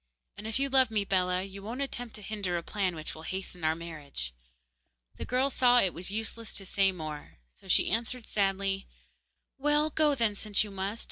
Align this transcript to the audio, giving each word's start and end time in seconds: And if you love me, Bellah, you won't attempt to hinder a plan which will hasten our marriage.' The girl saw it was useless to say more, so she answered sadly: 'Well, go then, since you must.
And 0.35 0.47
if 0.47 0.57
you 0.57 0.67
love 0.67 0.89
me, 0.89 1.05
Bellah, 1.05 1.43
you 1.43 1.61
won't 1.61 1.83
attempt 1.83 2.15
to 2.15 2.23
hinder 2.23 2.57
a 2.57 2.63
plan 2.63 2.95
which 2.95 3.13
will 3.13 3.21
hasten 3.21 3.63
our 3.63 3.75
marriage.' 3.75 4.33
The 5.17 5.25
girl 5.25 5.51
saw 5.51 5.79
it 5.79 5.93
was 5.93 6.09
useless 6.09 6.55
to 6.55 6.65
say 6.65 6.91
more, 6.91 7.37
so 7.59 7.67
she 7.67 7.91
answered 7.91 8.25
sadly: 8.25 8.87
'Well, 9.59 9.91
go 9.91 10.15
then, 10.15 10.33
since 10.33 10.63
you 10.63 10.71
must. 10.71 10.99